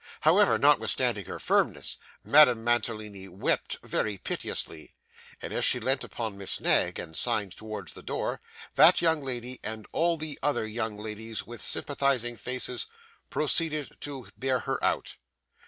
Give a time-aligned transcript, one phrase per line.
[0.21, 4.95] However, notwithstanding her firmness, Madame Mantalini wept very piteously;
[5.39, 8.41] and as she leant upon Miss Knag, and signed towards the door,
[8.73, 12.87] that young lady and all the other young ladies with sympathising faces,
[13.29, 15.17] proceeded to bear her out.